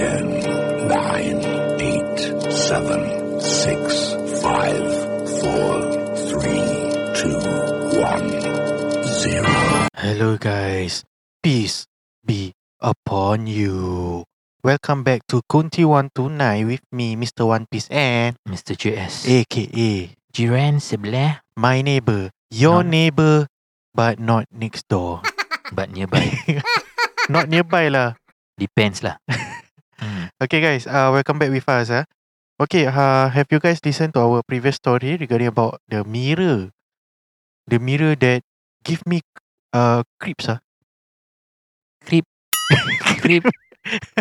[0.00, 0.24] Ten,
[0.88, 1.44] nine,
[1.76, 2.16] eight,
[2.48, 4.80] seven, six, five,
[5.44, 5.72] four,
[6.16, 6.64] three,
[7.12, 7.36] two,
[8.00, 8.28] one,
[9.04, 9.52] zero.
[9.92, 11.04] Hello, guys.
[11.44, 11.84] Peace
[12.24, 14.24] be upon you.
[14.64, 16.32] Welcome back to Konti 129
[16.64, 17.44] with me, Mr.
[17.44, 18.72] One Piece and Mr.
[18.72, 19.28] JS.
[19.28, 22.32] aka Jiran sebelah my neighbor.
[22.48, 22.88] Your No.
[22.88, 23.44] neighbor,
[23.92, 25.20] but not next door.
[25.76, 26.32] but nearby.
[27.28, 28.16] not nearby lah.
[28.56, 29.20] Depends lah.
[30.00, 30.26] Hmm.
[30.42, 30.86] Okay, guys.
[30.86, 31.90] Uh, welcome back with us.
[31.90, 32.04] Ah,
[32.60, 36.70] Okay, uh, have you guys listened to our previous story regarding about the mirror?
[37.66, 38.42] The mirror that
[38.84, 39.22] give me
[39.72, 40.60] uh creeps ah.
[42.06, 42.24] Creep.
[43.20, 43.44] Creep.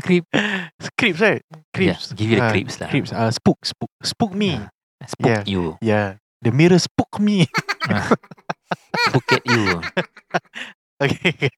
[0.03, 0.25] Creep.
[0.97, 1.43] creeps right?
[1.73, 2.11] Creeps.
[2.11, 2.89] Yeah, give you the Ah, creeps lah.
[2.89, 3.11] Creeps.
[3.13, 4.55] Uh, spook, spook, spook me.
[4.55, 4.69] Ah,
[5.07, 5.43] Spook Yeah.
[5.45, 5.77] you.
[5.81, 6.17] Yeah.
[6.41, 7.47] The mirror spook me.
[9.07, 9.89] Spook at you.
[11.01, 11.49] okay.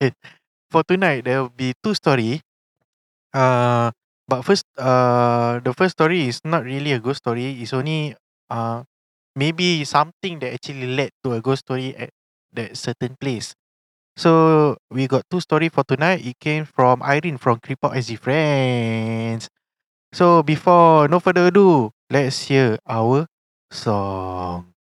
[0.71, 2.41] For tonight, there will be two story.
[3.33, 3.91] Uh,
[4.31, 7.59] but first, uh, the first story is not really a ghost story.
[7.59, 8.15] It's only
[8.49, 8.83] uh,
[9.35, 12.11] maybe something that actually led to a ghost story at
[12.53, 13.55] that certain place.
[14.17, 16.25] So we got two story for tonight.
[16.25, 19.49] It came from Irene from Creepot SG Friends.
[20.13, 23.27] So before no further ado, let's hear our
[23.71, 24.73] song.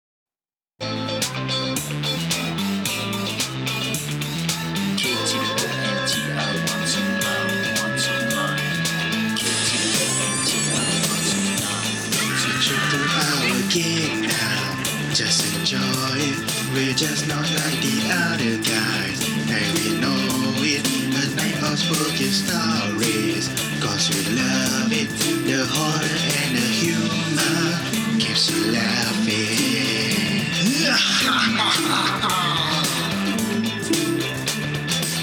[13.71, 14.83] Gig now.
[15.15, 16.39] Just enjoy it.
[16.75, 19.19] We're just not like the other guys.
[19.47, 20.19] And we know
[20.67, 20.83] it.
[21.15, 23.47] A night of spooky stories.
[23.79, 25.09] Cause we love it.
[25.47, 29.61] The horror and the humor keeps you laughing.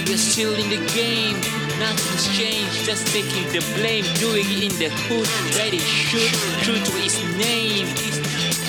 [0.08, 1.36] We're still in the game,
[1.80, 6.32] nothing's changed, just taking the blame, doing it in the hood, ready shoot,
[6.64, 8.27] true to his name.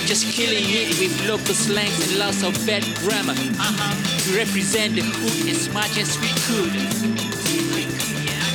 [0.08, 3.36] Just killing it with local slang and lots of bad grammar.
[3.36, 3.92] Uh-huh.
[4.24, 6.72] To represent the hood as much as we could.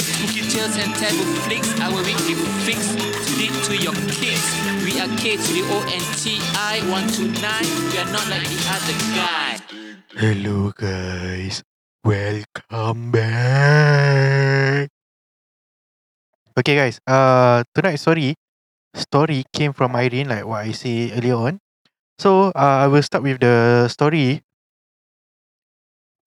[0.01, 2.33] Spooky tales and taboo flicks, our weekly
[2.65, 4.41] fix to lead to your kids.
[4.81, 7.37] We are K to the O N T I 129.
[7.37, 9.61] We are not like the other guy.
[10.17, 11.61] Hello guys,
[12.01, 14.89] welcome back.
[16.57, 18.33] Okay guys, uh tonight's story
[18.95, 21.59] story came from Irene like what I say earlier on.
[22.19, 24.41] So uh, I will start with the story.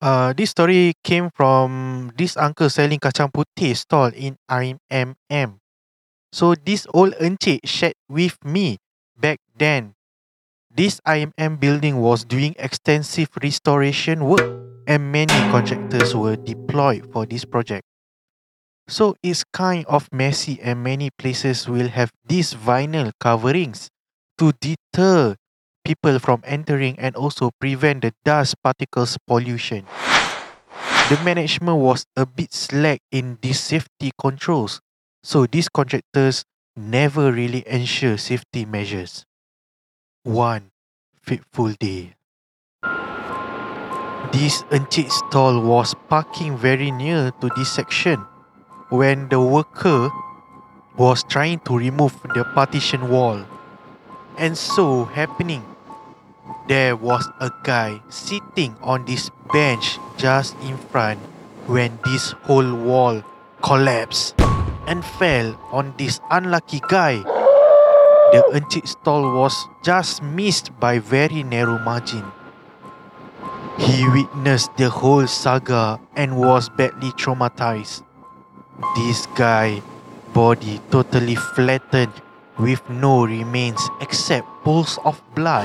[0.03, 5.59] Uh, this story came from this uncle selling kacang putih stall in IMM.
[6.33, 8.77] So this old encik shared with me
[9.17, 9.97] back then
[10.77, 14.45] this IMM building was doing extensive restoration work
[14.87, 17.89] and many contractors were deployed for this project.
[18.89, 23.91] So it's kind of messy and many places will have these vinyl coverings
[24.39, 25.35] to deter
[25.85, 29.87] people from entering and also prevent the dust particles pollution.
[31.11, 34.81] The management was a bit slack in these safety controls,
[35.23, 36.45] so these contractors
[36.77, 39.25] never really ensure safety measures.
[40.23, 40.71] One
[41.23, 42.15] fateful day.
[44.33, 48.27] This encik stall was parking very near to this section
[48.89, 50.11] when the worker
[50.97, 53.45] was trying to remove the partition wall.
[54.39, 55.65] And so happening,
[56.69, 61.19] there was a guy sitting on this bench just in front
[61.67, 63.23] when this whole wall
[63.63, 64.35] collapsed
[64.87, 67.23] and fell on this unlucky guy.
[68.33, 72.25] The encik stall was just missed by very narrow margin.
[73.79, 78.06] He witnessed the whole saga and was badly traumatized.
[78.95, 79.81] This guy,
[80.35, 82.13] body totally flattened
[82.59, 85.65] with no remains except pools of blood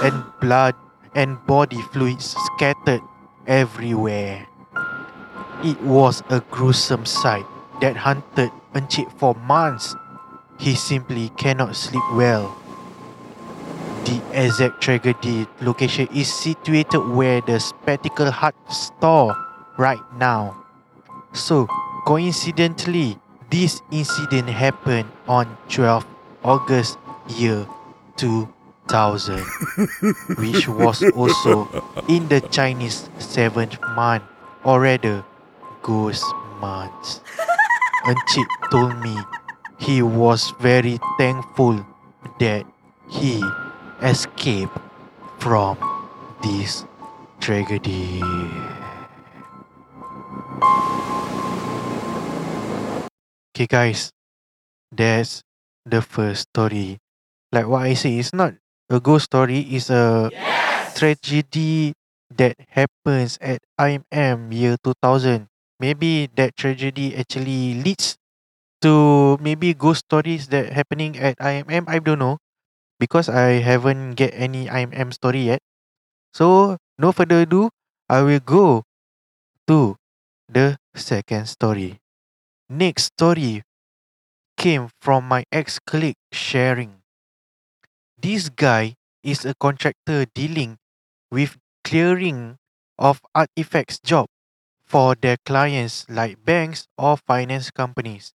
[0.00, 0.74] and blood
[1.14, 3.02] and body fluids scattered
[3.46, 4.46] everywhere.
[5.64, 7.44] It was a gruesome sight
[7.80, 9.94] that haunted Encik for months.
[10.58, 12.56] He simply cannot sleep well.
[14.04, 19.36] The exact tragedy location is situated where the Spectacle Hut store
[19.76, 20.56] right now.
[21.32, 21.68] So,
[22.06, 23.18] coincidentally,
[23.50, 26.06] this incident happened on 12
[26.44, 26.98] August
[27.28, 27.66] year
[28.16, 29.40] 2000,
[30.38, 31.66] which was also
[32.08, 34.22] in the Chinese seventh month,
[34.62, 35.24] or rather,
[35.82, 36.24] ghost
[36.60, 37.20] months.
[38.06, 39.18] Encik told me
[39.78, 41.84] he was very thankful
[42.38, 42.64] that
[43.10, 43.42] he
[44.00, 44.78] escaped
[45.38, 45.76] from
[46.42, 46.86] this
[47.40, 48.22] tragedy.
[53.56, 54.12] Okay, guys,
[54.92, 55.42] That's
[55.86, 56.98] the first story.
[57.52, 58.54] Like what I say, it's not
[58.90, 60.30] a ghost story, it's a
[60.96, 61.94] tragedy
[62.34, 65.48] that happens at IMM year 2000.
[65.80, 68.16] Maybe that tragedy actually leads
[68.84, 71.84] to maybe ghost stories that happening at IMM.
[71.88, 72.38] I don't know
[73.02, 75.60] because I haven't get any IMM story yet.
[76.34, 77.70] So no further ado,
[78.08, 78.84] I will go
[79.68, 79.96] to
[80.48, 81.98] the second story.
[82.68, 83.64] Next story
[84.56, 87.02] came from my ex colleague sharing.
[88.18, 90.76] This guy is a contractor dealing
[91.30, 92.58] with clearing
[92.98, 94.26] of artifacts job
[94.86, 98.32] for their clients like banks or finance companies.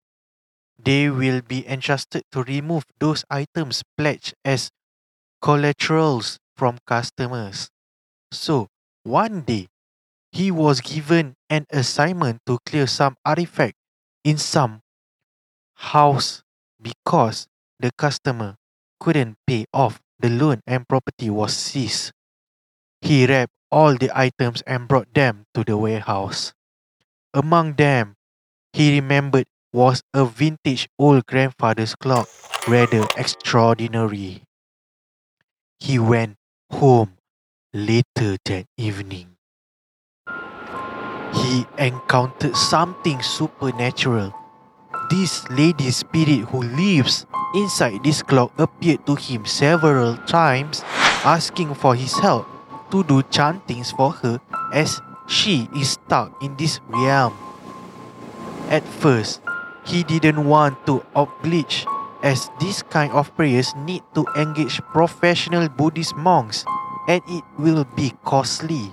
[0.80, 4.72] They will be entrusted to remove those items pledged as
[5.42, 7.70] collaterals from customers.
[8.32, 8.70] So,
[9.04, 9.68] one day,
[10.34, 13.77] he was given an assignment to clear some artifact
[14.28, 14.82] in some
[15.76, 16.44] house
[16.82, 17.48] because
[17.80, 18.58] the customer
[19.00, 22.12] couldn't pay off the loan and property was seized.
[23.02, 26.54] He wrapped all the items and brought them to the warehouse.
[27.34, 28.16] Among them,
[28.74, 32.28] he remembered was a vintage old grandfather's clock,
[32.68, 34.44] rather extraordinary.
[35.80, 36.38] He went
[36.72, 37.18] home
[37.74, 39.37] later that evening.
[41.34, 44.34] He encountered something supernatural.
[45.10, 47.26] This lady spirit who lives
[47.56, 50.84] inside this clock appeared to him several times,
[51.24, 52.46] asking for his help
[52.92, 54.40] to do chantings for her
[54.74, 57.36] as she is stuck in this realm.
[58.70, 59.42] At first,
[59.86, 61.88] he didn't want to oblige
[62.24, 66.66] as this kind of prayers need to engage professional Buddhist monks
[67.08, 68.92] and it will be costly.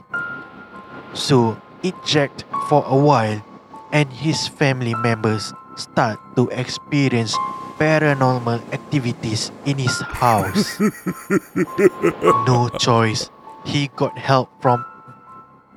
[1.14, 3.44] So it dragged for a while
[3.92, 7.36] and his family members start to experience
[7.76, 10.80] paranormal activities in his house.
[12.48, 13.28] no choice,
[13.68, 14.84] he got help from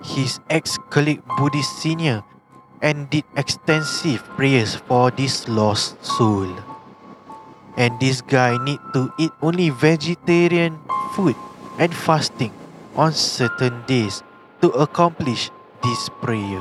[0.04, 2.24] his ex-colleague Buddhist senior
[2.82, 6.48] and did extensive prayers for this lost soul.
[7.76, 10.80] And this guy need to eat only vegetarian
[11.14, 11.36] food
[11.78, 12.54] and fasting
[12.96, 14.24] on certain days
[14.62, 15.52] to accomplish
[15.88, 16.60] this prayer.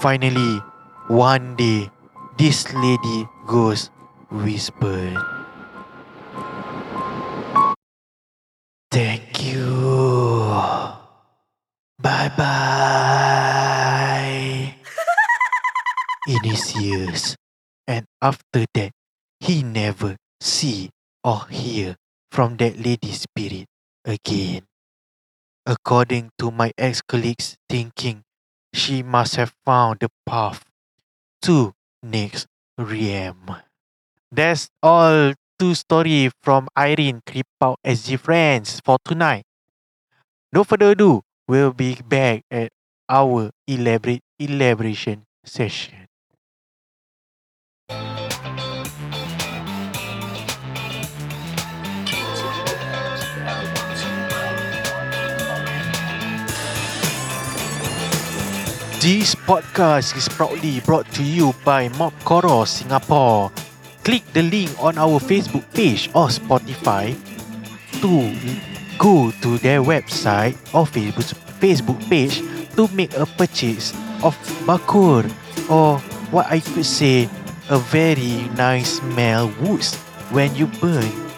[0.00, 0.64] Finally,
[1.12, 1.92] one day,
[2.40, 3.92] this lady ghost
[4.32, 5.20] whispered,
[8.90, 9.68] Thank you.
[12.00, 13.60] Bye bye.
[16.32, 17.36] In his years.
[17.86, 18.92] And after that,
[19.40, 20.88] he never see
[21.22, 21.96] or hear
[22.32, 23.66] from that lady spirit
[24.06, 24.69] again.
[25.66, 28.24] According to my ex-colleagues thinking,
[28.74, 30.64] she must have found the path
[31.42, 31.72] to
[32.02, 32.46] next
[32.78, 33.56] realm.
[34.32, 39.44] That's all two story from Irene Creep Out SG Friends for tonight.
[40.52, 42.70] No further ado, we'll be back at
[43.08, 46.09] our elaborate elaboration session.
[59.00, 63.48] This podcast is proudly brought to you by Mob Koro Singapore.
[64.04, 67.16] Click the link on our Facebook page or Spotify
[68.04, 68.12] to
[69.00, 71.32] go to their website or Facebook
[71.64, 72.44] Facebook page
[72.76, 74.36] to make a purchase of
[74.68, 75.24] bakur
[75.72, 75.96] or
[76.28, 77.24] what I could say
[77.72, 79.96] a very nice smell woods
[80.28, 81.29] when you burn.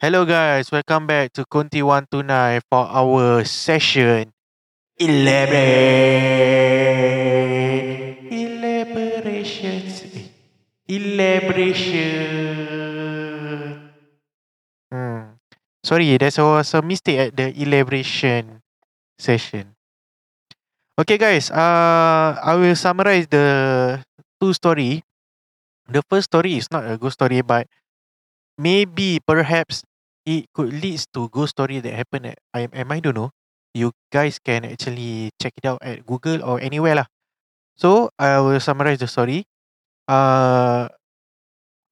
[0.00, 4.32] Hello guys, welcome back to Konti 129 for our session
[4.96, 5.52] Elaborate
[8.32, 10.08] Elaborations
[10.88, 12.24] Elaboration
[14.88, 15.36] Hmm.
[15.84, 18.64] Sorry, there was a mistake at the elaboration
[19.20, 19.76] session.
[20.96, 24.00] Okay guys, uh, I will summarize the
[24.40, 25.04] two story.
[25.92, 27.68] The first story is not a good story but
[28.56, 29.84] maybe perhaps
[30.26, 32.92] it could leads to ghost story that happened at IMM.
[32.92, 33.30] I don't know.
[33.74, 37.06] You guys can actually check it out at Google or anywhere lah.
[37.76, 39.44] So I will summarize the story.
[40.08, 40.88] Uh,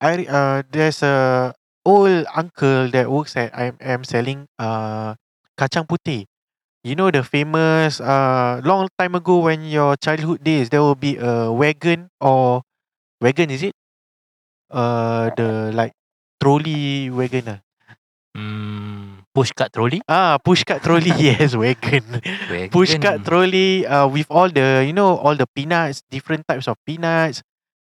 [0.00, 1.52] I uh there's a
[1.84, 5.14] old uncle that works at IMM selling uh
[5.58, 6.26] kacang putih.
[6.84, 11.18] You know the famous uh long time ago when your childhood days there will be
[11.18, 12.62] a wagon or
[13.22, 13.74] wagon is it?
[14.70, 15.92] Uh the like
[16.40, 17.60] trolley wagon ah.
[18.38, 19.98] Hmm, Pushcart trolley.
[20.06, 21.10] Ah, pushcart trolley.
[21.18, 22.22] yes, wagon.
[22.46, 22.70] Wagon.
[22.70, 23.82] Pushcart trolley.
[23.82, 27.42] Uh, with all the you know all the peanuts, different types of peanuts.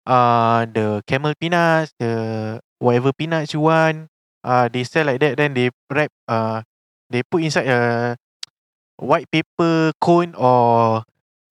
[0.08, 4.08] Uh, the camel peanuts, the whatever peanuts you want.
[4.44, 5.36] Uh, they sell like that.
[5.36, 6.12] Then they wrap.
[6.28, 6.64] Uh,
[7.12, 8.16] they put inside a
[9.04, 11.04] white paper cone or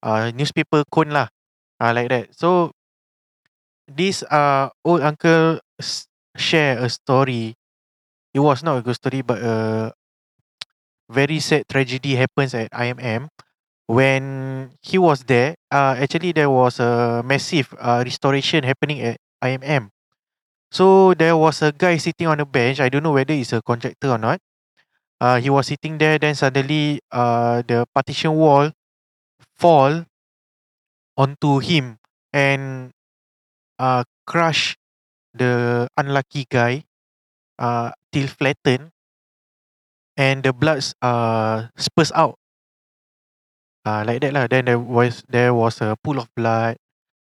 [0.02, 1.28] uh, newspaper cone lah.
[1.80, 2.32] Uh, like that.
[2.32, 2.72] So
[3.88, 5.60] this uh old uncle
[6.36, 7.54] share a story.
[8.36, 9.92] It was not a good story, but a
[11.08, 13.28] very sad tragedy happens at IMM
[13.86, 15.54] when he was there.
[15.70, 19.90] Uh, actually, there was a massive uh, restoration happening at IMM.
[20.72, 22.80] So there was a guy sitting on a bench.
[22.80, 24.40] I don't know whether it's a contractor or not.
[25.20, 26.18] Uh, he was sitting there.
[26.18, 28.72] Then suddenly, uh, the partition wall
[29.58, 30.04] fall
[31.16, 31.98] onto him
[32.32, 32.90] and
[33.78, 34.76] uh, crush
[35.34, 36.84] the unlucky guy
[37.58, 38.88] uh, till flatten
[40.16, 42.38] and the bloods uh, spurs out
[43.84, 44.46] uh, like that lah.
[44.46, 46.76] Then there was there was a pool of blood.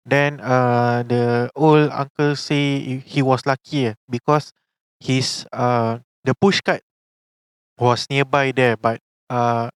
[0.07, 4.53] Then uh, the old uncle say he- he was lucky eh, because
[5.01, 6.83] his uh, the push cart
[7.79, 9.01] was nearby there, but
[9.31, 9.71] uh,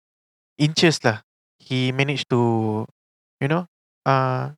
[0.58, 1.22] inches lah.
[1.58, 2.86] He managed to,
[3.40, 3.66] you know,
[4.06, 4.52] uh,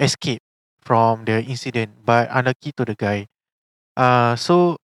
[0.00, 0.42] escape
[0.82, 3.26] from the incident, but unlucky to the guy.
[3.96, 4.78] Uh, so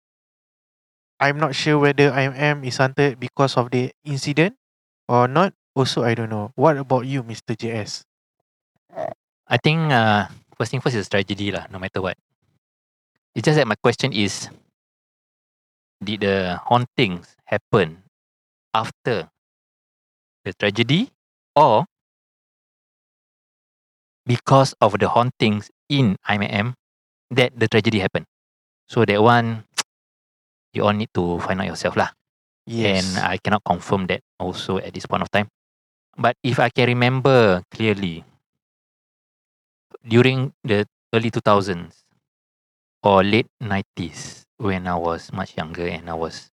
[1.24, 4.60] I'm not sure whether IMM is haunted because of the incident
[5.08, 5.56] or not.
[5.72, 6.52] Also, I don't know.
[6.54, 7.56] What about you, Mr.
[7.56, 8.04] JS?
[9.48, 12.20] I think uh, first thing first is tragedy lah, no matter what.
[13.32, 14.52] It's just that my question is,
[16.04, 18.04] did the hauntings happen
[18.76, 19.32] after
[20.44, 21.08] the tragedy
[21.56, 21.88] or
[24.28, 26.76] because of the hauntings in IMM
[27.32, 28.28] that the tragedy happened?
[28.92, 29.64] So that one,
[30.74, 32.10] you all need to find out yourself lah.
[32.66, 33.16] Yes.
[33.16, 35.48] And I cannot confirm that also at this point of time.
[36.16, 38.24] But if I can remember clearly,
[40.06, 42.04] during the early 2000s
[43.02, 46.50] or late 90s, when I was much younger and I was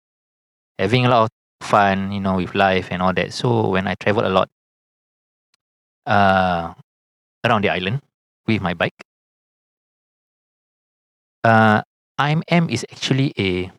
[0.78, 3.34] having a lot of fun, you know, with life and all that.
[3.34, 4.50] So when I traveled a lot
[6.06, 6.74] uh,
[7.46, 8.02] around the island
[8.48, 8.96] with my bike,
[11.44, 11.82] uh,
[12.20, 13.72] IMM is actually a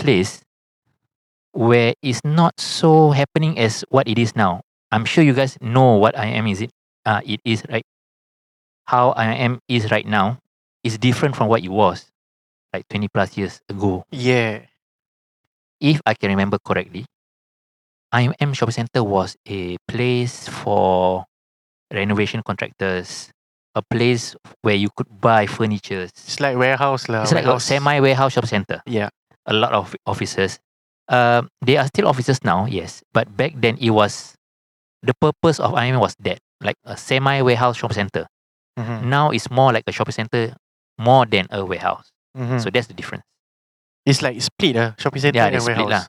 [0.00, 0.42] place
[1.52, 4.60] where it's not so happening as what it is now.
[4.90, 6.70] I'm sure you guys know what I am is it
[7.06, 7.84] uh, it is right.
[8.86, 10.38] How I am is right now
[10.82, 12.06] is different from what it was
[12.72, 14.04] like 20 plus years ago.
[14.10, 14.66] yeah.
[15.80, 17.06] If I can remember correctly,
[18.12, 21.24] IMM Shopping Center was a place for
[21.92, 23.30] renovation contractors,
[23.74, 26.02] a place where you could buy furniture.
[26.02, 27.22] It's like warehouse lah.
[27.22, 28.82] It's like a semi warehouse shopping center.
[28.84, 29.08] Yeah.
[29.46, 30.58] A lot of offices.
[31.08, 33.02] Uh, they are still offices now, yes.
[33.12, 34.34] But back then, it was
[35.02, 38.26] the purpose of IMM was that, like a semi warehouse shopping center.
[38.78, 39.04] Mhm.
[39.10, 40.54] Now it's more like a shopping center,
[40.98, 42.10] more than a warehouse.
[42.36, 42.60] Mhm.
[42.62, 43.24] So that's the difference.
[44.06, 44.94] it's like split ah.
[44.98, 46.08] Shopping center Yeah, and split warehouse.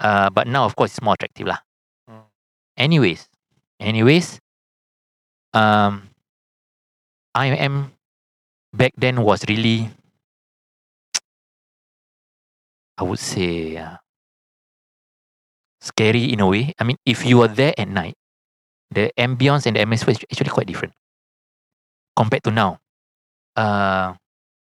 [0.00, 0.06] lah.
[0.26, 1.60] Uh, but now, of course, it's more attractive lah.
[2.10, 2.24] Mm.
[2.76, 3.28] Anyways,
[3.78, 4.40] anyways,
[5.54, 6.10] um,
[7.36, 7.92] IMM
[8.74, 9.90] back then was really,
[12.98, 13.96] I would say, uh,
[15.80, 16.72] scary in a way.
[16.78, 18.14] I mean, if you are there at night,
[18.90, 20.94] the ambience and the atmosphere is actually quite different
[22.16, 22.78] compared to now.
[23.56, 24.14] Uh,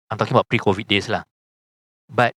[0.10, 1.24] I'm talking about pre-COVID days lah.
[2.07, 2.34] But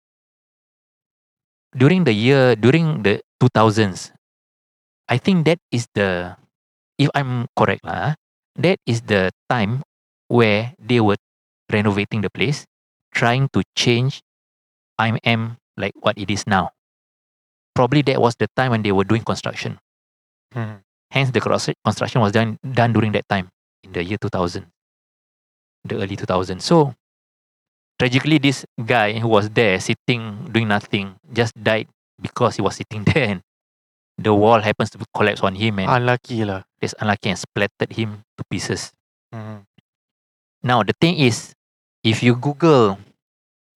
[1.76, 4.12] during the year, during the 2000s,
[5.08, 6.38] I think that is the,
[6.98, 8.16] if I'm correct lah, ah,
[8.58, 9.82] that is the time
[10.28, 11.18] where they were
[11.72, 12.66] renovating the place,
[13.14, 14.22] trying to change
[15.00, 16.72] IMM like what it is now.
[17.74, 19.80] Probably that was the time when they were doing construction.
[20.54, 20.84] Mhm.
[21.12, 23.50] Hence, the constru- construction was done done during that time
[23.84, 24.68] in the year 2000,
[25.88, 26.62] the early 2000s.
[26.66, 26.94] So,
[27.98, 31.88] tragically, this guy who was there sitting doing nothing just died
[32.22, 33.42] because he was sitting there and
[34.20, 36.64] the wall happens to collapse on him and Unlucky lah.
[36.82, 38.92] that's unlucky and splattered him to pieces.
[39.34, 39.64] Mhm.
[40.64, 41.56] Now, the thing is,
[42.04, 43.00] if you Google,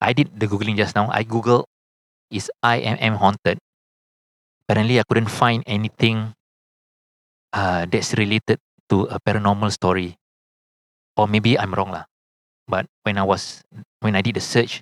[0.04, 1.64] I did the Googling just now, I Google,
[2.34, 3.62] is IMM haunted?
[4.66, 6.34] Apparently, I couldn't find anything
[7.54, 8.58] uh, that's related
[8.90, 10.18] to a paranormal story.
[11.16, 12.10] Or maybe I'm wrong lah.
[12.68, 13.62] But when I was,
[14.02, 14.82] when I did the search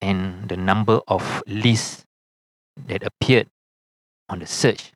[0.00, 2.02] and the number of lists
[2.88, 3.46] that appeared
[4.28, 4.90] on the search,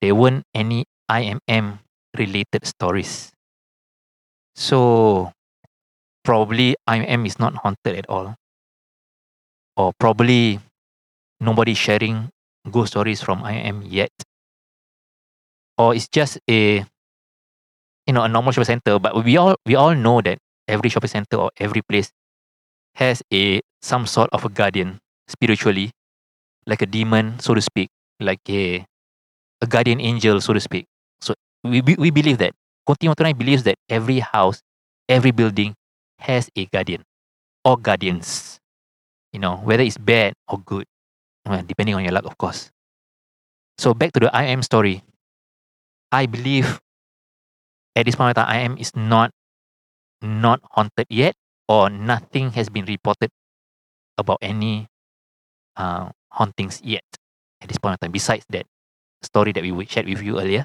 [0.00, 1.80] there weren't any IMM
[2.16, 3.32] related stories.
[4.54, 5.32] So
[6.24, 8.36] probably IMM is not haunted at all.
[9.76, 10.60] Or probably
[11.40, 12.30] nobody sharing
[12.70, 14.12] ghost stories from IM yet,
[15.78, 16.84] or it's just a
[18.06, 18.98] you know a normal shopping center.
[18.98, 20.38] But we all we all know that
[20.68, 22.10] every shopping center or every place
[22.96, 25.90] has a some sort of a guardian spiritually,
[26.66, 27.90] like a demon, so to speak,
[28.20, 28.84] like a
[29.62, 30.86] a guardian angel, so to speak.
[31.20, 32.52] So we we, believe that.
[32.88, 34.62] Konti Matunai believes that every house,
[35.08, 35.74] every building
[36.20, 37.02] has a guardian
[37.64, 38.58] or guardians.
[39.32, 40.86] You know, whether it's bad or good,
[41.46, 42.70] well, depending on your luck, of course.
[43.78, 45.02] So back to the IM story.
[46.12, 46.80] I believe
[47.94, 49.30] at this point in time, IM is not
[50.22, 51.34] not haunted yet,
[51.68, 53.30] or nothing has been reported
[54.18, 54.88] about any
[55.76, 57.04] uh, hauntings yet
[57.60, 58.12] at this point in time.
[58.12, 58.66] Besides that
[59.22, 60.64] story that we shared with you earlier,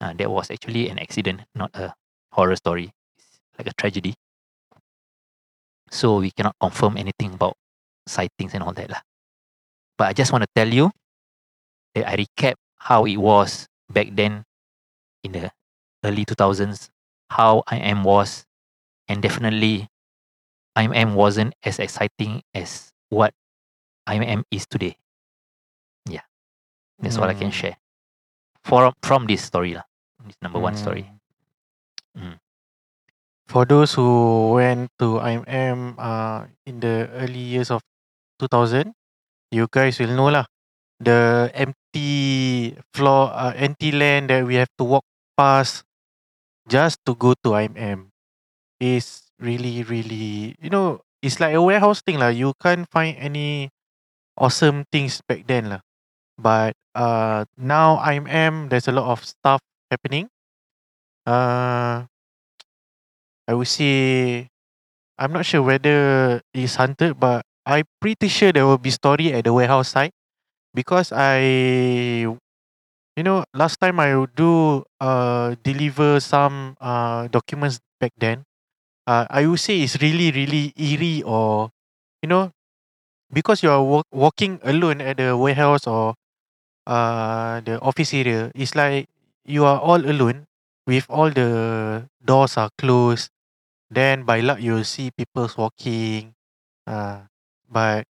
[0.00, 1.94] uh, that was actually an accident, not a
[2.32, 2.92] horror story.
[3.18, 4.14] It's like a tragedy.
[5.90, 7.54] So we cannot confirm anything about
[8.06, 8.90] sightings and all that.
[8.90, 9.02] Lah.
[9.98, 10.90] But I just want to tell you
[11.94, 14.44] that I recap how it was back then
[15.22, 15.50] in the
[16.04, 16.90] early 2000s,
[17.30, 18.44] how IM was,
[19.08, 19.88] and definitely
[20.76, 23.34] IM wasn't as exciting as what
[24.08, 24.96] IM is today.
[26.08, 26.26] Yeah,
[26.98, 27.60] that's all I can Mm.
[27.60, 27.76] share
[28.64, 29.86] from from this story lah.
[30.24, 31.10] This number one story.
[32.16, 32.38] Mm.
[33.46, 37.82] For those who went to IMM uh, in the early years of
[38.38, 38.94] 2000,
[39.52, 40.48] you guys will know lah.
[40.98, 45.04] The empty floor, uh, empty land that we have to walk
[45.36, 45.84] past
[46.66, 48.08] just to go to IMM
[48.80, 52.32] is really, really, you know, it's like a warehouse thing lah.
[52.32, 53.68] You can't find any
[54.38, 55.82] awesome things back then lah.
[56.38, 60.32] But uh, now IMM, there's a lot of stuff happening.
[61.26, 62.08] Uh,
[63.46, 64.48] I would say
[65.18, 69.44] I'm not sure whether it's haunted, but I'm pretty sure there will be story at
[69.44, 70.10] the warehouse side
[70.74, 71.38] because I,
[73.16, 78.44] you know, last time I would do uh deliver some uh documents back then.
[79.06, 81.70] Uh, I would say it's really really eerie or,
[82.22, 82.52] you know,
[83.32, 86.14] because you are walk, walking alone at the warehouse or
[86.86, 88.50] uh the office area.
[88.54, 89.08] It's like
[89.46, 90.46] you are all alone
[90.86, 93.30] with all the doors are closed
[93.90, 96.34] then by luck you'll see people walking.
[96.86, 97.22] Uh,
[97.72, 98.04] but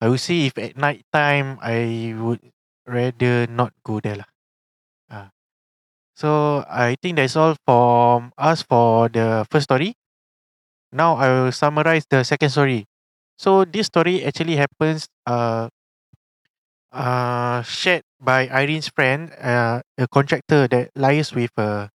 [0.00, 2.40] I would say if at night time I would
[2.86, 4.28] rather not go there lah.
[5.10, 5.28] Uh,
[6.16, 9.94] so I think that's all from us for the first story.
[10.92, 12.86] Now I will summarize the second story.
[13.38, 15.68] So this story actually happens uh
[16.92, 21.90] uh shared by Irene's friend, uh, a contractor that lies with a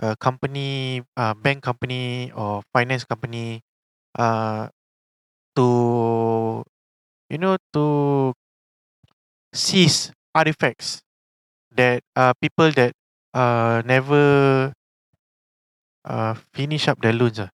[0.00, 3.60] a company, uh, bank company or finance company,
[4.18, 4.68] uh,
[5.56, 6.62] to
[7.30, 8.32] you know to
[9.54, 11.00] seize artifacts
[11.74, 12.92] that uh, people that
[13.34, 14.72] uh, never
[16.04, 17.40] uh, finish up their loans.
[17.40, 17.50] Ah.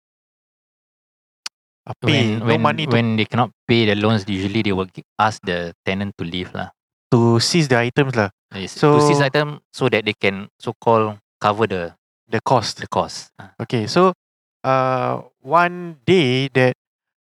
[1.86, 4.72] Uh, pay, When no when money to, when they cannot pay the loans, usually they
[4.72, 6.70] will ask the tenant to leave lah.
[7.10, 8.30] to seize the items lah.
[8.54, 11.82] Yes, to seize So- item so that they can so called cover the
[12.30, 12.78] The cost.
[12.78, 13.34] the cost.
[13.42, 13.50] Ah.
[13.58, 14.14] Okay, so
[14.62, 16.78] uh, one day that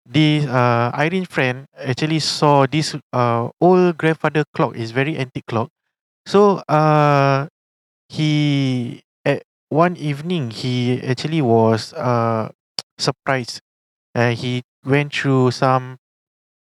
[0.07, 5.69] this uh, Irene friend actually saw this uh, old grandfather clock is very antique clock.
[6.25, 7.47] So uh,
[8.09, 12.49] he at one evening he actually was uh,
[12.99, 13.61] surprised.
[14.15, 15.97] Uh, he went through some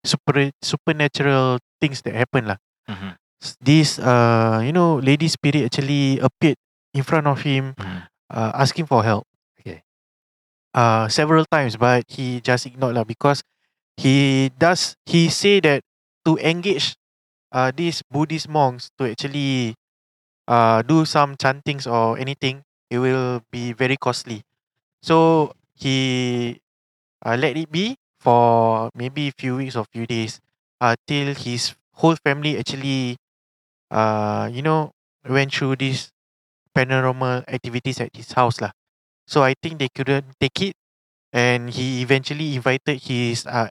[0.06, 2.60] super supernatural things that happened lah.
[2.90, 3.18] Mhm,
[3.62, 6.58] This uh, you know lady spirit actually appeared
[6.94, 8.08] in front of him mhm.
[8.32, 9.26] uh, asking for help.
[10.76, 13.40] Uh, several times, but he just ignored lah because
[13.96, 15.84] he does he say that
[16.26, 16.96] to engage
[17.52, 19.76] uh these Buddhist monks to actually
[20.48, 24.44] uh do some chantings or anything, it will be very costly.
[25.04, 26.60] So he
[27.26, 30.40] uh, let it be for maybe few weeks or few days
[30.82, 33.18] uh, till his whole family actually
[33.92, 34.92] uh you know
[35.30, 36.12] went through this
[36.76, 38.72] paranormal activities at his house lah.
[39.28, 40.76] So I think they couldn't take it,
[41.34, 43.70] and he eventually invited his uh,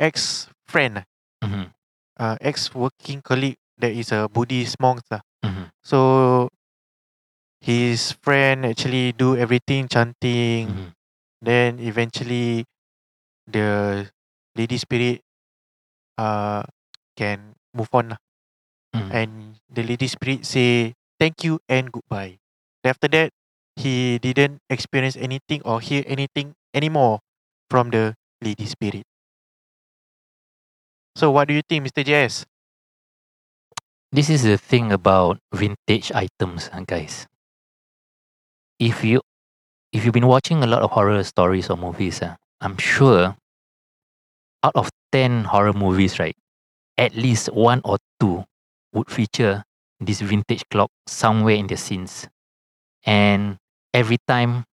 [0.00, 1.04] ex friend,
[1.44, 1.72] Mhm,
[2.18, 5.20] uh, ex working colleague that is a Buddhist monk lah.
[5.44, 6.48] mhm, So
[7.60, 10.68] his friend actually do everything chanting.
[10.68, 10.88] mhm.
[11.42, 12.64] Then eventually
[13.46, 14.08] the
[14.56, 15.22] lady spirit
[16.18, 16.64] uh
[17.16, 18.20] can move on lah.
[18.96, 19.10] Mhm.
[19.12, 19.30] and
[19.68, 22.40] the lady spirit say thank you and goodbye.
[22.82, 23.30] Then after that,
[23.76, 27.20] he didn't experience anything or hear anything anymore
[27.70, 29.04] from the lady spirit.
[31.16, 32.04] So what do you think, Mr.
[32.04, 32.46] JS?
[34.12, 37.26] this is the thing about vintage items, guys.
[38.78, 39.20] If you
[39.92, 43.36] if you've been watching a lot of horror stories or movies, uh, I'm sure
[44.62, 46.36] out of ten horror movies, right,
[46.98, 48.44] at least one or two
[48.92, 49.64] would feature
[50.00, 52.28] this vintage clock somewhere in the scenes,
[53.04, 53.58] and
[53.96, 54.68] every time,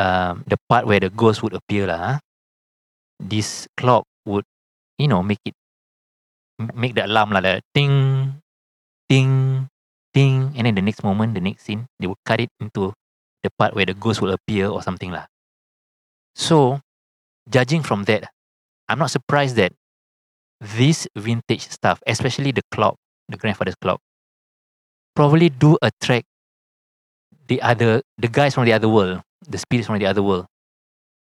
[0.00, 2.14] um, the part where the ghost would appear, lah, ah,
[3.20, 4.48] this clock would,
[4.96, 5.52] you know, make it
[6.72, 8.40] make the alarm like that, ding,
[9.08, 9.68] ding,
[10.16, 12.94] ding, and then the next moment, the next scene, they would cut it into
[13.42, 15.26] the part where the ghost will appear or something lah.
[16.34, 16.80] So,
[17.50, 18.30] judging from that,
[18.88, 19.72] I'm not surprised that
[20.60, 22.96] this vintage stuff, especially the clock,
[23.28, 24.00] the grandfather's clock,
[25.14, 26.26] probably do attract
[27.48, 30.46] the other, the guys from the other world, the spirits from the other world.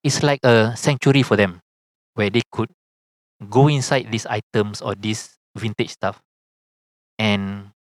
[0.03, 1.61] It's like a sanctuary for them,
[2.15, 2.71] where they could
[3.49, 6.21] go inside these items or this vintage stuff
[7.19, 7.73] and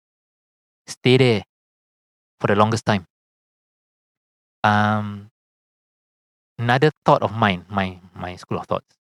[0.87, 1.43] stay there
[2.39, 3.05] for the longest time.
[4.63, 5.29] Um,
[6.57, 8.95] another thought of mine, my my school of thoughts,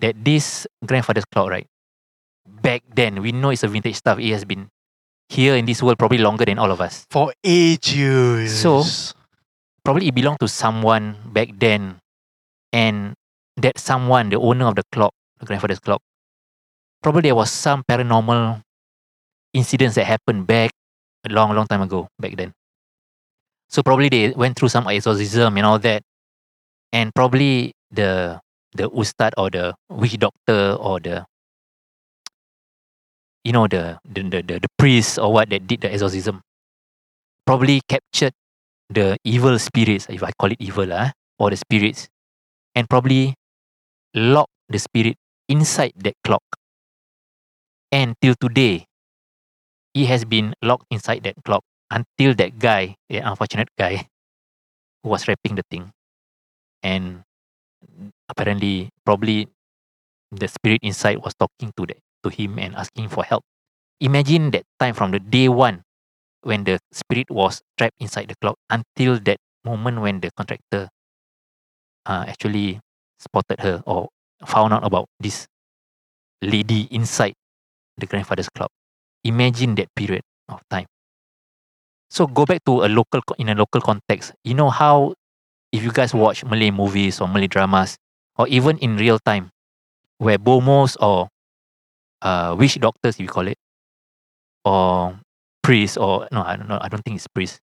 [0.00, 1.66] that this grandfather's clock, right?
[2.46, 4.18] Back then, we know it's a vintage stuff.
[4.18, 4.70] It has been
[5.28, 7.06] here in this world probably longer than all of us.
[7.10, 8.60] For ages.
[8.60, 8.84] So-
[9.84, 11.96] Probably it belonged to someone back then,
[12.74, 13.14] and
[13.56, 16.02] that someone, the owner of the clock, the grandfather's clock,
[17.02, 18.60] probably there was some paranormal
[19.54, 20.72] incidents that happened back
[21.24, 22.52] a long, long time ago, back then.
[23.70, 26.02] So probably they went through some exorcism and all that,
[26.92, 28.40] and probably the
[28.74, 31.24] the ustad or the witch doctor or the
[33.48, 36.44] you know the the, the, the, the priest or what that did the exorcism
[37.48, 38.36] probably captured
[38.92, 42.08] the evil spirits, if I call it evil, lah, or the spirits,
[42.76, 43.32] and probably
[44.12, 45.16] locked the spirit
[45.48, 46.44] inside that clock.
[47.90, 48.84] And till today,
[49.94, 54.08] it has been locked inside that clock until that guy, the unfortunate guy,
[55.02, 55.88] who was wrapping the thing.
[56.82, 57.24] And
[58.28, 59.48] apparently, probably
[60.32, 63.44] the spirit inside was talking to that to him and asking for help.
[64.00, 65.82] Imagine that time from the day one
[66.42, 70.88] when the spirit was trapped inside the clock until that moment when the contractor
[72.06, 72.80] uh, actually
[73.18, 74.08] spotted her or
[74.46, 75.46] found out about this
[76.42, 77.34] lady inside
[77.98, 78.70] the grandfather's clock.
[79.24, 80.86] Imagine that period of time.
[82.10, 84.32] So go back to a local in a local context.
[84.44, 85.14] You know how
[85.72, 87.96] if you guys watch Malay movies or Malay dramas
[88.38, 89.50] or even in real time,
[90.18, 91.28] where bomohs or
[92.22, 93.58] uh, witch doctors, you call it,
[94.64, 95.18] or
[95.62, 96.78] priests or no, I don't know.
[96.80, 97.60] I don't think it's priests.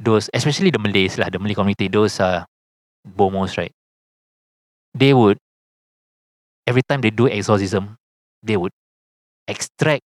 [0.00, 2.46] Those, especially the Malays, lah, the Malay community, those are
[3.06, 3.72] bomohs, right?
[4.94, 5.38] They would
[6.66, 7.96] every time they do exorcism,
[8.42, 8.72] they would
[9.48, 10.02] extract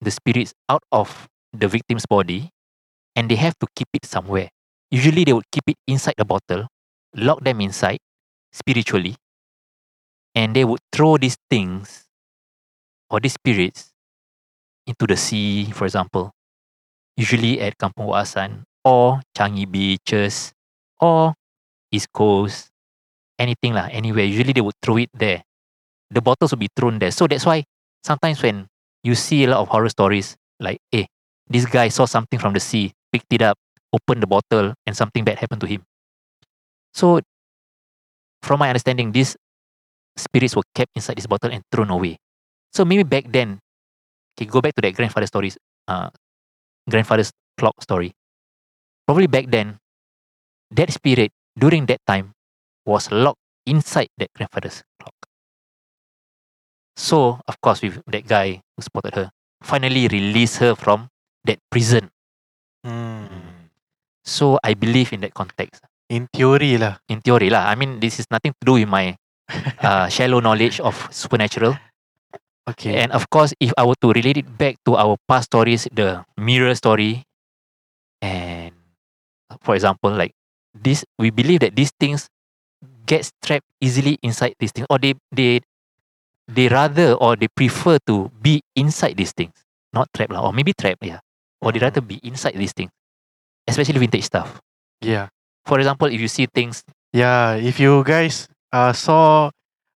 [0.00, 2.50] the spirits out of the victim's body,
[3.16, 4.48] and they have to keep it somewhere.
[4.90, 6.68] Usually, they would keep it inside the bottle,
[7.14, 7.98] lock them inside
[8.52, 9.16] spiritually,
[10.34, 12.04] and they would throw these things
[13.12, 13.92] or these spirits
[14.88, 16.32] into the sea, for example,
[17.16, 20.52] usually at Kampung Wak Hassan or Changi beaches
[20.98, 21.34] or
[21.92, 22.72] East Coast,
[23.38, 24.24] anything lah, anywhere.
[24.24, 25.44] Usually they would throw it there.
[26.10, 27.12] The bottles would be thrown there.
[27.12, 27.64] So that's why
[28.02, 28.66] sometimes when
[29.04, 31.04] you see a lot of horror stories, like, eh,
[31.46, 33.58] this guy saw something from the sea, picked it up,
[33.92, 35.84] opened the bottle, and something bad happened to him.
[36.94, 37.20] So,
[38.42, 39.36] from my understanding, these
[40.16, 42.18] spirits were kept inside this bottle and thrown away.
[42.72, 43.60] So maybe back then,
[44.34, 45.58] okay, go back to that grandfather stories,
[45.88, 46.08] uh,
[46.88, 48.12] grandfather's clock story.
[49.06, 49.76] Probably back then,
[50.70, 52.32] that spirit during that time
[52.86, 55.14] was locked inside that grandfather's clock.
[56.96, 59.30] So, of course, with that guy who spotted her,
[59.62, 61.08] finally released her from
[61.44, 62.10] that prison.
[62.84, 63.26] Hmm.
[64.24, 65.84] So, I believe in that context.
[66.08, 66.98] In theory lah.
[67.08, 67.68] In theory lah.
[67.68, 69.16] I mean, this is nothing to do with my
[69.82, 71.76] uh, shallow knowledge of supernatural.
[72.70, 72.94] Okay.
[73.02, 76.24] And of course, if I were to relate it back to our past stories, the
[76.38, 77.24] mirror story,
[78.22, 78.74] and
[79.62, 80.32] for example, like
[80.74, 82.28] this, we believe that these things
[83.06, 85.60] get trapped easily inside these things, or they they
[86.48, 89.54] they rather or they prefer to be inside these things,
[89.92, 91.20] not trap lah, or maybe trap, yeah,
[91.60, 92.90] or they rather be inside these things,
[93.68, 94.60] especially vintage stuff.
[95.00, 95.28] yeah.
[95.66, 97.54] For example, if you see things, Yeah.
[97.60, 99.50] If you guys uh, saw,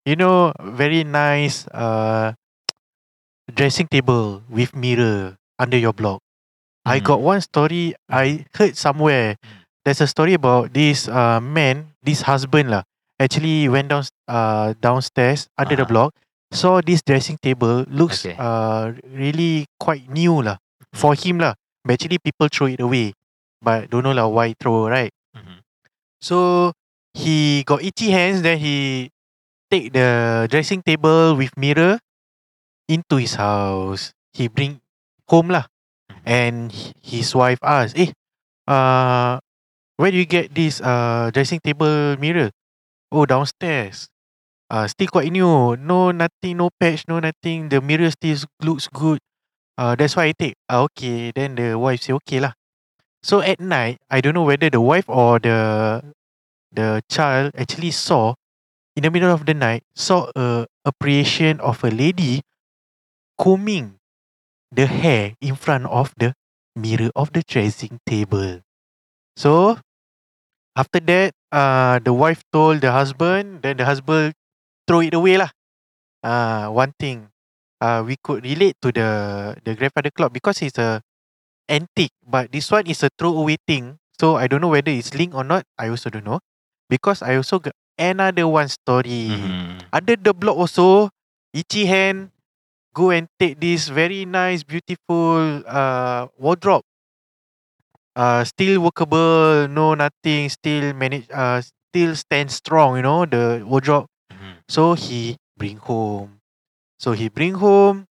[0.05, 2.33] you know, very nice uh,
[3.51, 6.21] dressing table with mirror under your block.
[6.85, 7.05] I Mm.
[7.05, 9.37] got one story I heard somewhere.
[9.85, 12.83] There's a story about this uh, man, this husband lah,
[13.21, 16.09] actually went down uh, downstairs under the Uh-huh.
[16.09, 16.11] block
[16.53, 18.37] saw this dressing table looks Okay.
[18.39, 20.55] uh really quite new lah
[20.95, 21.57] for him lah.
[21.83, 23.13] But actually people throw it away.
[23.61, 25.11] But don't know lah why throw right.
[25.35, 25.61] Mhm.
[26.21, 26.71] So
[27.17, 28.41] he got itchy hands.
[28.45, 29.09] Then he
[29.69, 31.99] take the dressing table with mirror
[32.87, 34.13] into his house.
[34.33, 34.81] He bring
[35.29, 35.65] home lah,
[36.25, 36.71] and
[37.01, 38.11] his wife asked, "Eh,
[38.67, 39.39] uh,
[39.97, 42.51] where do you get this uh dressing table mirror?
[43.11, 44.09] Oh, downstairs.
[44.69, 45.75] Uh, still quite new.
[45.77, 47.69] No nothing, no patch, no nothing.
[47.69, 49.19] The mirror still looks good.
[49.77, 50.55] Uh, that's why I take.
[50.69, 51.31] Ah, okay.
[51.35, 52.53] Then the wife say okay lah.
[53.23, 56.01] So at night, I don't know whether the wife or the
[56.71, 58.35] the child actually saw
[58.95, 62.41] in the middle of the night saw a appreciation of a lady
[63.37, 63.97] combing
[64.71, 66.33] the hair in front of the
[66.75, 68.61] mirror of the dressing table.
[69.37, 69.79] So
[70.75, 74.33] after that, uh, the wife told the husband, then the husband
[74.87, 75.49] throw it away lah.
[76.23, 77.29] Uh, one thing,
[77.81, 79.09] uh, we could relate to the
[79.63, 81.01] the grandfather clock because it's a
[81.69, 83.97] antique, but this one is a throwaway thing.
[84.19, 85.65] So I don't know whether it's linked or not.
[85.79, 86.39] I also don't know
[86.89, 89.31] because I also got another one story.
[89.31, 89.87] Mhm.
[89.91, 91.09] Under the block also,
[91.55, 92.34] itchy hand,
[92.95, 96.83] go and take this very nice, beautiful uh wardrobe.
[98.15, 104.07] Uh still workable, no nothing, still manage uh still stand strong, you know, the wardrobe.
[104.31, 104.63] Mhm.
[104.69, 106.39] So he bring home.
[106.99, 108.07] So he bring home.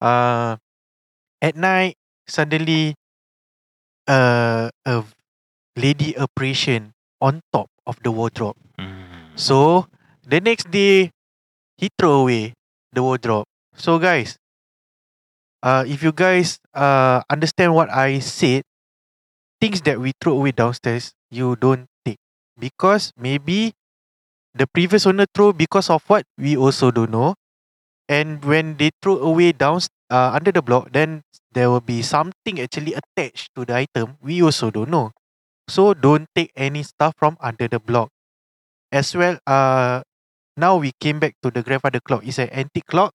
[0.00, 0.56] Uh
[1.42, 1.96] at night,
[2.28, 2.94] suddenly
[4.08, 5.04] uh, a
[5.76, 8.56] lady appreciation on top of the wardrobe.
[8.78, 9.36] Mhm.
[9.36, 9.86] So
[10.26, 11.10] the next day,
[11.78, 12.54] he throw away
[12.92, 13.46] the wardrobe.
[13.74, 14.38] So guys,
[15.62, 18.62] uh, if you guys uh understand what I said,
[19.60, 22.18] things that we throw away downstairs, you don't take
[22.58, 23.72] because maybe
[24.54, 27.34] the previous owner throw because of what we also don't know,
[28.08, 29.80] and when they throw away down
[30.10, 34.18] uh, under the block, then there will be something actually attached to the item.
[34.22, 35.12] We also don't know.
[35.68, 38.10] So don't take any stuff from under the block.
[38.92, 40.02] As well, uh,
[40.56, 42.26] now we came back to the grandfather clock.
[42.26, 43.14] It's an antique clock.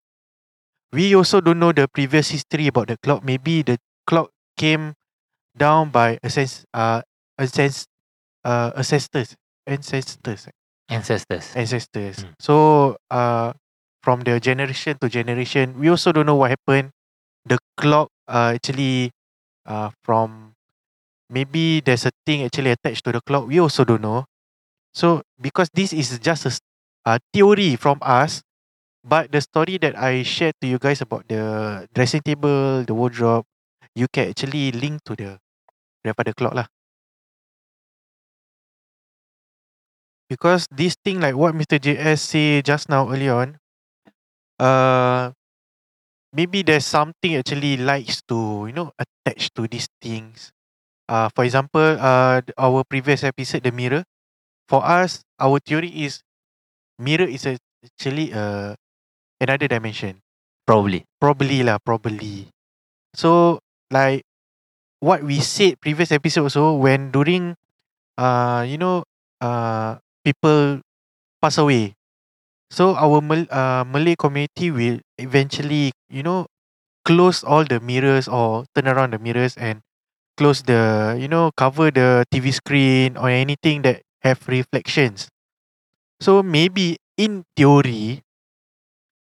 [0.91, 3.23] We also don't know the previous history about the clock.
[3.23, 4.93] Maybe the clock came
[5.57, 7.01] down by ascens- uh,
[7.39, 7.85] ascens-
[8.45, 9.35] uh, ancestors,
[9.67, 10.47] ancestors,
[10.89, 11.55] Ancestors.
[11.55, 12.17] ancestors.
[12.25, 12.33] Mm.
[12.39, 13.53] So, uh,
[14.03, 16.91] from the generation to generation, we also don't know what happened.
[17.45, 19.11] The clock, uh, actually,
[19.65, 20.53] uh, from
[21.29, 23.47] maybe there's a thing actually attached to the clock.
[23.47, 24.25] We also don't know.
[24.93, 26.53] So, because this is just a
[27.05, 28.41] uh, theory from us,
[29.07, 33.45] but the story that I shared to you guys about the dressing table, the wardrobe,
[33.95, 35.39] you can actually link to the
[36.03, 36.67] grandfather clock lah.
[40.29, 41.77] Because this thing like what Mr.
[41.79, 43.59] JS say just now early on,
[44.59, 45.31] uh,
[46.33, 50.51] maybe there's something actually likes to you know attach to these things.
[51.09, 54.03] Uh, for example, uh, our previous episode, the mirror.
[54.69, 56.21] For us, our theory is
[56.99, 58.75] mirror is a- actually uh,
[59.41, 60.19] another dimension.
[60.67, 61.05] Probably.
[61.21, 62.49] Probably lah, probably.
[63.15, 63.59] So
[63.91, 64.23] like
[64.99, 67.55] what we said previous episode also when during
[68.17, 69.03] uh you know
[69.41, 70.81] uh people
[71.41, 71.95] pass away.
[72.71, 76.47] So our Mal- uh, Malay community will eventually you know
[77.05, 79.81] close all the mirrors or turn around the mirrors and
[80.37, 85.29] close the you know cover the TV screen or anything that have reflections.
[86.21, 88.21] So maybe in theory,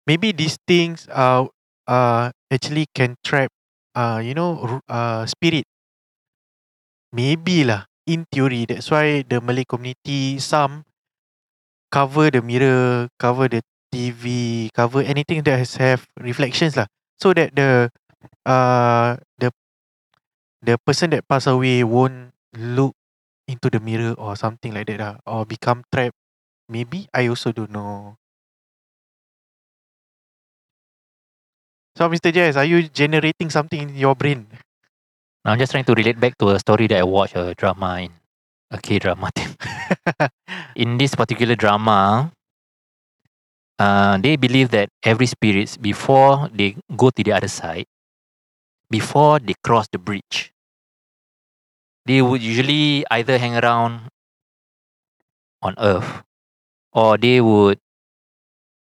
[0.08, 1.44] maybe these things uh
[1.86, 3.52] uh actually can trap
[3.94, 5.66] uh you know uh spirit.
[7.12, 8.64] Maybe lah in theory.
[8.64, 10.84] That's why the Malay community some
[11.90, 17.54] cover the mirror, cover the TV, cover anything that has have reflections lah, so that
[17.56, 17.88] the
[18.46, 19.50] uh the
[20.62, 22.94] the person that pass away won't look
[23.48, 26.16] into the mirror or something like that lah, or become trapped.
[26.68, 28.17] Maybe I also don't know.
[31.98, 32.30] So, Mr.
[32.30, 34.46] JS, are you generating something in your brain?
[35.44, 38.12] I'm just trying to relate back to a story that I watched a drama in
[38.70, 39.50] a K drama thing.
[40.76, 42.30] in this particular drama,
[43.80, 47.86] uh, they believe that every spirits before they go to the other side,
[48.88, 50.52] before they cross the bridge,
[52.06, 54.02] they would usually either hang around
[55.62, 56.22] on Earth
[56.92, 57.80] or they would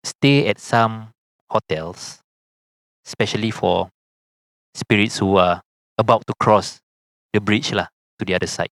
[0.05, 1.14] stay at some
[1.48, 2.20] hotels,
[3.07, 3.88] especially for
[4.75, 5.62] spirits who are
[5.99, 6.81] about to cross
[7.33, 7.87] the bridge lah,
[8.19, 8.71] to the other side.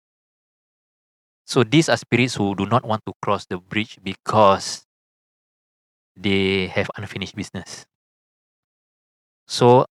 [1.47, 4.85] So these are spirits who do not want to cross the bridge because
[6.17, 7.85] they have unfinished business.
[9.47, 9.85] So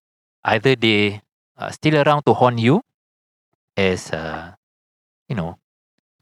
[0.43, 1.21] either they
[1.57, 2.81] uh, still around to haunt you
[3.77, 4.53] as uh,
[5.29, 5.57] you know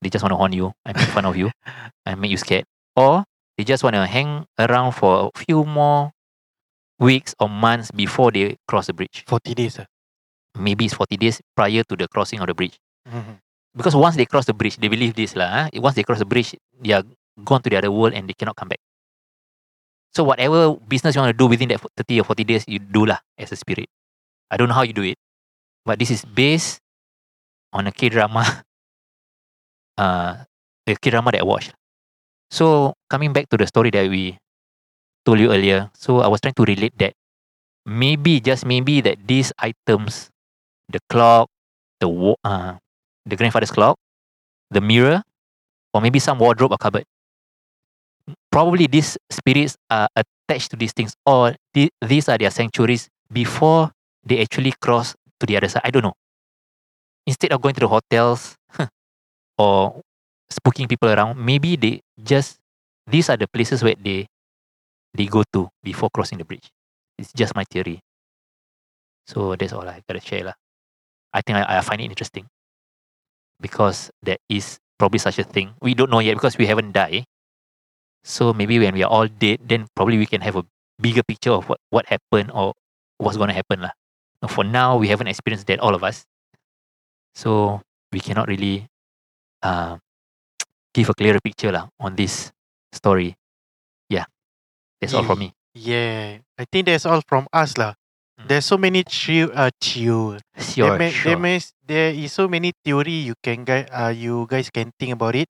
[0.01, 1.51] they just want to haunt you and make fun of you
[2.05, 3.23] and make you scared or
[3.57, 6.12] they just want to hang around for a few more
[7.01, 9.75] weeks or months before they cross the bridge 40 days.
[9.81, 9.87] ah.
[10.55, 12.77] maybe it's 40 days prior to the crossing of the bridge
[13.09, 13.41] Mhm.
[13.73, 15.65] because once they cross the bridge they believe this lah ah.
[15.81, 17.03] once they cross the bridge they are
[17.41, 18.79] gone to the other world and they cannot come back
[20.13, 23.07] so whatever business you want to do within that 30 or 40 days you do
[23.09, 23.89] lah as a spirit
[24.51, 25.17] I don't know how you do it
[25.87, 26.77] but this is based
[27.73, 28.43] on a K-drama
[30.03, 30.43] uh,
[30.85, 31.73] a K-drama that I watched
[32.51, 34.37] so coming back to the story that we
[35.25, 37.13] told you earlier so I was trying to relate that
[37.86, 40.29] maybe just maybe that these items
[40.89, 41.49] the clock
[42.01, 42.10] the
[42.43, 42.77] uh,
[43.25, 43.97] the grandfather's clock
[44.71, 45.23] the mirror
[45.93, 47.05] or maybe some wardrobe or cupboard
[48.51, 53.91] probably these spirits are attached to these things or the- these are their sanctuaries before
[54.23, 55.81] they actually cross to the other side.
[55.86, 56.13] I don't know.
[57.25, 58.55] Instead of going to the hotels
[59.57, 60.01] or
[60.51, 62.60] spooking people around, maybe they just
[63.07, 64.27] these are the places where they
[65.13, 66.71] they go to before crossing the bridge.
[67.17, 68.00] It's just my theory.
[69.28, 70.58] So that's all I gotta share lah.
[71.34, 72.47] I think I, I find it interesting
[73.60, 75.74] because there is probably such a thing.
[75.82, 77.26] We don't know yet because we haven't died.
[78.24, 80.65] So maybe when we are all dead, then probably we can have a
[81.00, 82.74] bigger picture of what, what happened or
[83.17, 83.82] what's to happen.
[83.82, 83.91] lah.
[84.47, 86.26] For now, we haven't experienced that, all of us.
[87.34, 88.88] So we cannot really
[89.63, 89.97] uh,
[90.93, 92.52] give a clearer picture lah on this
[92.93, 93.36] story.
[95.01, 95.53] That's all from me.
[95.73, 97.97] Yeah, I think that's all from us lah.
[98.37, 98.47] Mm.
[98.47, 99.73] There's so many chill, uh.
[99.81, 101.29] Sure, there, may, sure.
[101.33, 105.13] there, may, there is so many theory you can guys, uh, you guys can think
[105.13, 105.49] about it.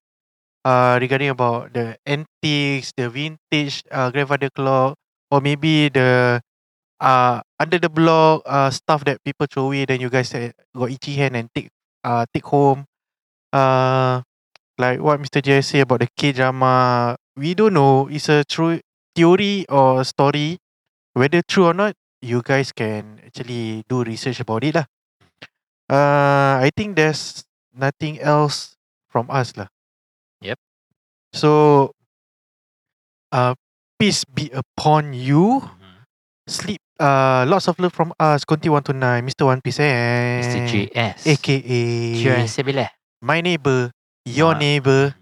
[0.63, 4.95] Uh, regarding about the antiques, the vintage uh, grandfather clock,
[5.31, 6.39] or maybe the
[7.01, 9.85] uh under the block uh stuff that people throw away.
[9.85, 11.69] Then you guys uh, got itchy hand and take
[12.03, 12.85] uh take home.
[13.51, 14.21] Uh,
[14.77, 15.41] like what Mr.
[15.41, 17.17] J say about the K drama.
[17.35, 18.07] We don't know.
[18.07, 18.79] It's a true
[19.15, 20.57] theory or story.
[21.13, 24.85] Whether true or not, you guys can actually do research about it lah.
[25.91, 27.43] Uh, I think there's
[27.75, 28.79] nothing else
[29.11, 29.67] from us lah.
[30.39, 30.55] Yep.
[31.35, 31.91] So,
[33.35, 33.55] uh,
[33.99, 35.59] peace be upon you.
[35.67, 36.07] Mhm.
[36.47, 36.81] Sleep.
[37.01, 38.45] Uh, lots of love from us.
[38.45, 39.43] Konti one to nine, Mr.
[39.49, 40.59] One Piece and Mr.
[40.69, 41.25] JS.
[41.27, 41.73] AKA
[43.21, 43.89] my neighbor,
[44.25, 44.61] your Ah.
[44.61, 45.17] neighbor,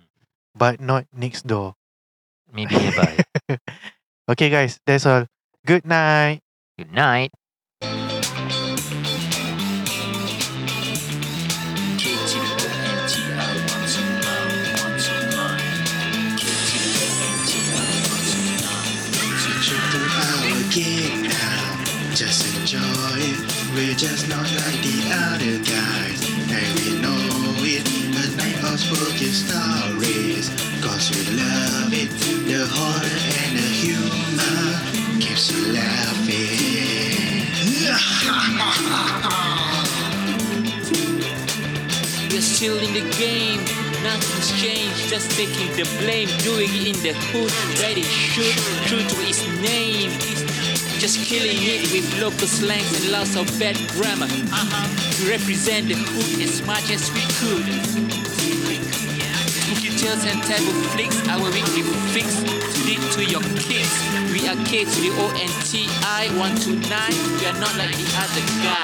[0.54, 1.79] but not next door.
[2.54, 3.24] Maybe nearby.
[4.30, 5.26] Okay, guys, that's all.
[5.66, 6.42] Good night.
[6.78, 7.32] Good night.
[11.98, 15.66] K to the O N T I one two nine one two nine.
[16.38, 19.02] K to the O N T I one two nine.
[19.42, 22.14] So check them out again now.
[22.14, 23.40] Just enjoy it.
[23.74, 26.22] We're just not like the other guys.
[26.54, 27.82] And we know it.
[28.14, 30.54] A night of spooky stories.
[30.86, 31.69] Cause we love
[32.80, 36.70] and the humor keeps you laughing.
[42.32, 43.60] We're still in the game,
[44.04, 48.56] nothing's changed, just taking the blame, doing it in the hood, ready shoot,
[48.88, 50.12] true to its name.
[51.00, 54.28] Just killing it with local slangs and lots of bad grammar.
[54.28, 55.24] Uh-huh.
[55.24, 57.66] We represent the hood as much as we could.
[59.50, 59.90] Spooky
[60.30, 62.59] and taboo flicks, our weekly fix
[62.90, 63.94] lead to your kids.
[64.34, 67.40] We are K to the O N T I 129.
[67.40, 68.79] We are not like the other guy.